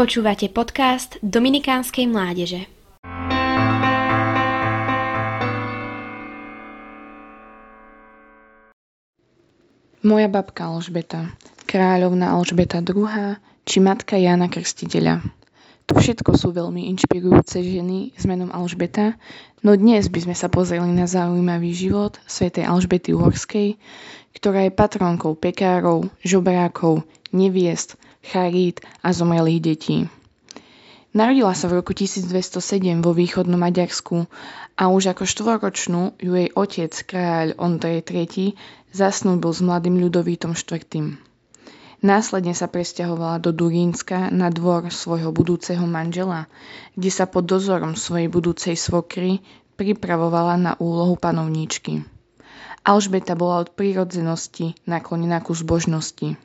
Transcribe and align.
Počúvate 0.00 0.48
podcast 0.48 1.20
Dominikánskej 1.20 2.08
mládeže. 2.08 2.64
Moja 10.00 10.28
babka 10.32 10.72
Alžbeta, 10.72 11.36
kráľovna 11.68 12.32
Alžbeta 12.32 12.80
II, 12.80 13.36
či 13.68 13.84
matka 13.84 14.16
Jana 14.16 14.48
Krstiteľa. 14.48 15.20
To 15.92 15.92
všetko 15.92 16.32
sú 16.32 16.56
veľmi 16.56 16.88
inšpirujúce 16.96 17.60
ženy 17.60 18.16
s 18.16 18.24
menom 18.24 18.48
Alžbeta, 18.56 19.20
no 19.60 19.76
dnes 19.76 20.08
by 20.08 20.24
sme 20.24 20.32
sa 20.32 20.48
pozreli 20.48 20.96
na 20.96 21.04
zaujímavý 21.04 21.76
život 21.76 22.16
svätej 22.24 22.64
Alžbety 22.64 23.12
Uhorskej, 23.12 23.76
ktorá 24.32 24.64
je 24.64 24.72
patronkou 24.72 25.36
pekárov, 25.36 26.08
žobrákov, 26.24 27.04
neviest, 27.36 28.00
charít 28.24 28.80
a 29.02 29.12
zomrelých 29.12 29.60
detí. 29.60 29.98
Narodila 31.10 31.58
sa 31.58 31.66
v 31.66 31.82
roku 31.82 31.90
1207 31.90 33.02
vo 33.02 33.10
východnom 33.10 33.58
Maďarsku 33.58 34.30
a 34.78 34.82
už 34.94 35.10
ako 35.10 35.26
štvoročnú 35.26 36.14
ju 36.22 36.32
jej 36.38 36.54
otec, 36.54 36.94
kráľ 37.02 37.58
Ondrej 37.58 38.06
III, 38.06 38.54
zasnúbil 38.94 39.50
s 39.50 39.58
mladým 39.58 39.98
ľudovítom 39.98 40.54
IV. 40.54 41.18
Následne 42.00 42.56
sa 42.56 42.64
presťahovala 42.64 43.42
do 43.42 43.52
Durínska 43.52 44.32
na 44.32 44.48
dvor 44.48 44.88
svojho 44.88 45.34
budúceho 45.34 45.84
manžela, 45.84 46.48
kde 46.96 47.10
sa 47.12 47.26
pod 47.26 47.44
dozorom 47.44 47.92
svojej 47.98 48.30
budúcej 48.30 48.78
svokry 48.78 49.42
pripravovala 49.76 50.56
na 50.56 50.72
úlohu 50.80 51.18
panovníčky. 51.18 52.06
Alžbeta 52.86 53.36
bola 53.36 53.66
od 53.66 53.74
prírodzenosti 53.76 54.78
naklonená 54.88 55.44
ku 55.44 55.52
zbožnosti. 55.52 56.40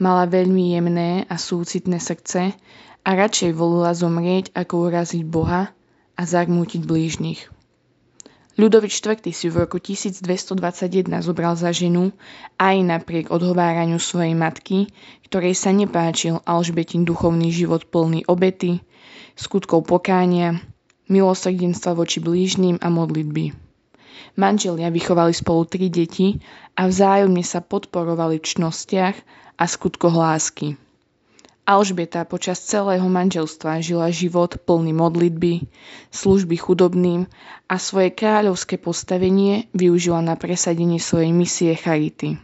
Mala 0.00 0.24
veľmi 0.24 0.72
jemné 0.72 1.28
a 1.28 1.36
súcitné 1.36 2.00
srdce 2.00 2.56
a 3.04 3.10
radšej 3.12 3.52
volila 3.52 3.92
zomrieť, 3.92 4.48
ako 4.56 4.88
uraziť 4.88 5.22
Boha 5.28 5.76
a 6.16 6.22
zarmútiť 6.24 6.88
blížnych. 6.88 7.52
Ľudovič 8.56 9.00
IV 9.00 9.28
si 9.32 9.52
v 9.52 9.64
roku 9.64 9.76
1221 9.76 10.24
zobral 11.20 11.52
za 11.56 11.72
ženu 11.72 12.16
aj 12.56 12.76
napriek 12.80 13.28
odhováraniu 13.28 14.00
svojej 14.00 14.32
matky, 14.32 14.88
ktorej 15.28 15.52
sa 15.52 15.72
nepáčil 15.72 16.40
Alžbetin 16.48 17.04
duchovný 17.04 17.52
život 17.52 17.84
plný 17.88 18.24
obety, 18.24 18.80
skutkov 19.36 19.84
pokánia, 19.84 20.64
milosrdenstva 21.08 21.92
voči 21.92 22.24
blížnym 22.24 22.80
a 22.80 22.88
modlitby. 22.88 23.69
Manželia 24.38 24.90
vychovali 24.90 25.34
spolu 25.34 25.66
tri 25.66 25.90
deti 25.90 26.38
a 26.78 26.86
vzájomne 26.86 27.42
sa 27.42 27.58
podporovali 27.64 28.38
v 28.38 28.46
čnostiach 28.46 29.16
a 29.58 29.64
skutkoch 29.66 30.14
lásky. 30.14 30.78
Alžbeta 31.70 32.26
počas 32.26 32.58
celého 32.66 33.06
manželstva 33.06 33.78
žila 33.78 34.10
život 34.10 34.58
plný 34.66 34.90
modlitby, 34.90 35.70
služby 36.10 36.56
chudobným 36.58 37.30
a 37.70 37.74
svoje 37.78 38.10
kráľovské 38.10 38.74
postavenie 38.74 39.70
využila 39.70 40.18
na 40.18 40.34
presadenie 40.34 40.98
svojej 40.98 41.30
misie 41.30 41.70
Charity. 41.78 42.42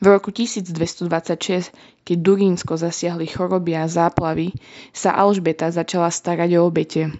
V 0.00 0.04
roku 0.08 0.32
1226, 0.32 1.72
keď 2.04 2.16
Durínsko 2.20 2.76
zasiahli 2.76 3.28
choroby 3.28 3.76
a 3.76 3.84
záplavy, 3.84 4.52
sa 4.96 5.12
Alžbeta 5.12 5.68
začala 5.68 6.08
starať 6.08 6.56
o 6.56 6.68
obete. 6.68 7.12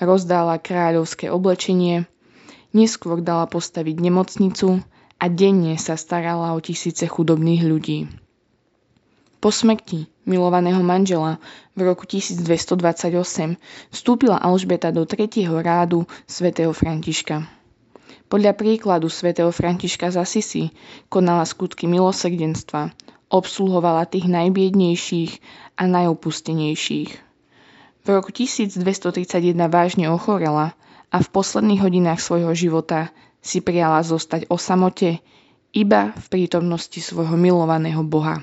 Rozdala 0.00 0.60
kráľovské 0.60 1.32
oblečenie, 1.32 2.04
neskôr 2.72 3.20
dala 3.24 3.48
postaviť 3.48 3.96
nemocnicu 4.00 4.82
a 5.18 5.24
denne 5.26 5.74
sa 5.80 5.98
starala 5.98 6.54
o 6.54 6.58
tisíce 6.62 7.04
chudobných 7.08 7.62
ľudí. 7.66 7.98
Po 9.38 9.54
smrti 9.54 10.10
milovaného 10.26 10.82
manžela 10.82 11.38
v 11.78 11.86
roku 11.86 12.10
1228 12.10 12.82
vstúpila 13.94 14.34
Alžbeta 14.42 14.90
do 14.90 15.06
tretieho 15.06 15.54
rádu 15.62 16.10
svätého 16.26 16.74
Františka. 16.74 17.46
Podľa 18.28 18.52
príkladu 18.58 19.06
svätého 19.06 19.48
Františka 19.54 20.10
z 20.10 20.16
Asisi 20.18 20.64
konala 21.06 21.46
skutky 21.46 21.86
milosrdenstva, 21.86 22.92
obsluhovala 23.30 24.10
tých 24.10 24.26
najbiednejších 24.26 25.32
a 25.78 25.86
najopustenejších. 25.86 27.10
V 28.04 28.06
roku 28.10 28.34
1231 28.34 29.54
vážne 29.70 30.10
ochorela 30.10 30.74
a 31.08 31.24
v 31.24 31.28
posledných 31.28 31.80
hodinách 31.80 32.20
svojho 32.20 32.52
života 32.52 33.08
si 33.40 33.64
prijala 33.64 34.04
zostať 34.04 34.48
o 34.52 34.60
samote 34.60 35.24
iba 35.72 36.12
v 36.16 36.26
prítomnosti 36.28 37.00
svojho 37.00 37.36
milovaného 37.36 38.04
Boha. 38.04 38.40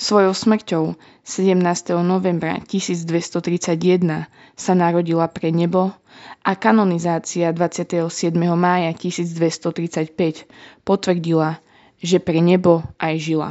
Svojou 0.00 0.32
smrťou 0.32 0.96
17. 1.28 1.60
novembra 2.00 2.56
1231 2.64 4.24
sa 4.56 4.72
narodila 4.72 5.28
pre 5.28 5.52
nebo 5.52 5.92
a 6.40 6.56
kanonizácia 6.56 7.52
27. 7.52 8.08
mája 8.56 8.96
1235 8.96 10.48
potvrdila, 10.88 11.60
že 12.00 12.16
pre 12.16 12.40
nebo 12.40 12.80
aj 12.96 13.14
žila. 13.20 13.50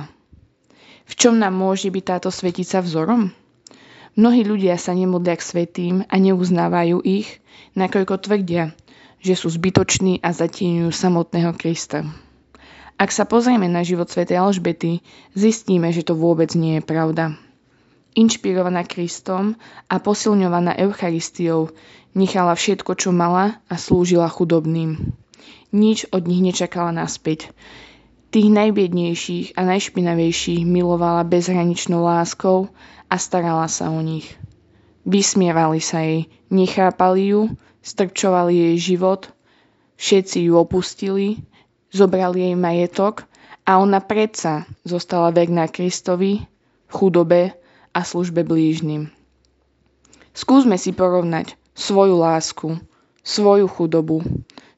V 1.05 1.13
čom 1.13 1.37
nám 1.37 1.53
môže 1.53 1.93
byť 1.93 2.03
táto 2.05 2.29
svetica 2.33 2.81
vzorom? 2.81 3.29
Mnohí 4.17 4.41
ľudia 4.47 4.79
sa 4.79 4.97
nemodlia 4.97 5.37
k 5.37 5.45
svetým 5.45 5.95
a 6.09 6.15
neuznávajú 6.17 7.05
ich, 7.05 7.41
nakoľko 7.77 8.15
tvrdia, 8.25 8.73
že 9.21 9.35
sú 9.35 9.51
zbytoční 9.51 10.23
a 10.23 10.33
zatieňujú 10.33 10.89
samotného 10.89 11.51
Krista. 11.53 12.07
Ak 12.99 13.15
sa 13.15 13.23
pozrieme 13.23 13.71
na 13.71 13.79
život 13.79 14.11
Sv. 14.11 14.27
Alžbety, 14.27 14.99
zistíme, 15.31 15.87
že 15.95 16.03
to 16.03 16.19
vôbec 16.19 16.51
nie 16.57 16.79
je 16.79 16.83
pravda. 16.83 17.39
Inšpirovaná 18.17 18.83
Kristom 18.83 19.55
a 19.87 19.95
posilňovaná 20.03 20.75
Eucharistiou 20.75 21.71
nechala 22.11 22.57
všetko, 22.59 22.91
čo 22.99 23.15
mala 23.15 23.63
a 23.71 23.79
slúžila 23.79 24.27
chudobným. 24.27 25.15
Nič 25.71 26.09
od 26.11 26.25
nich 26.25 26.41
nečakala 26.41 26.91
naspäť. 26.91 27.53
Tých 28.29 28.49
najbiednejších 28.53 29.57
a 29.57 29.65
najšpinavejších 29.65 30.61
milovala 30.65 31.25
bezhraničnou 31.25 32.05
láskou 32.05 32.69
a 33.09 33.15
starala 33.17 33.65
sa 33.65 33.89
o 33.89 34.01
nich. 34.05 34.37
Vysmievali 35.05 35.81
sa 35.81 36.05
jej, 36.05 36.29
nechápali 36.53 37.33
ju, 37.33 37.41
strčovali 37.81 38.53
jej 38.53 38.93
život, 38.93 39.33
všetci 39.97 40.45
ju 40.45 40.53
opustili 40.61 41.41
zobrali 41.89 42.49
jej 42.49 42.55
majetok 42.55 43.25
a 43.65 43.81
ona 43.81 44.01
predsa 44.01 44.65
zostala 44.85 45.33
verná 45.33 45.69
Kristovi, 45.69 46.45
chudobe 46.89 47.53
a 47.93 47.99
službe 48.05 48.45
blížnym. 48.45 49.09
Skúsme 50.33 50.77
si 50.77 50.93
porovnať 50.93 51.57
svoju 51.73 52.15
lásku, 52.21 52.77
svoju 53.25 53.65
chudobu, 53.67 54.21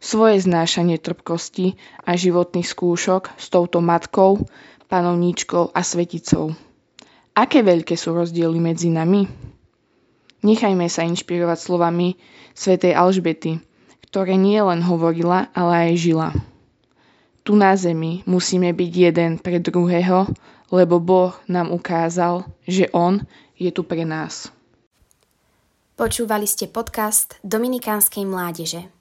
svoje 0.02 0.42
znášanie 0.42 0.98
trpkosti 0.98 1.78
a 2.02 2.18
životných 2.18 2.66
skúšok 2.66 3.38
s 3.38 3.46
touto 3.54 3.86
matkou, 3.86 4.42
panovníčkou 4.90 5.72
a 5.72 5.80
sveticou. 5.86 6.58
Aké 7.38 7.62
veľké 7.62 7.96
sú 7.96 8.18
rozdiely 8.18 8.60
medzi 8.60 8.90
nami? 8.90 9.30
Nechajme 10.42 10.90
sa 10.90 11.06
inšpirovať 11.06 11.58
slovami 11.62 12.18
svätej 12.58 12.98
Alžbety, 12.98 13.62
ktoré 14.10 14.36
nie 14.36 14.58
len 14.58 14.82
hovorila, 14.82 15.54
ale 15.54 15.94
aj 15.94 16.02
žila. 16.02 16.30
Tu 17.46 17.54
na 17.54 17.78
zemi 17.78 18.26
musíme 18.26 18.74
byť 18.74 18.92
jeden 18.92 19.32
pre 19.38 19.62
druhého, 19.62 20.28
lebo 20.74 20.98
Boh 20.98 21.38
nám 21.46 21.70
ukázal, 21.70 22.50
že 22.66 22.90
On 22.92 23.22
je 23.56 23.70
tu 23.70 23.86
pre 23.86 24.02
nás. 24.02 24.50
Počúvali 25.96 26.50
ste 26.50 26.66
podcast 26.66 27.38
Dominikánskej 27.46 28.26
mládeže. 28.26 29.01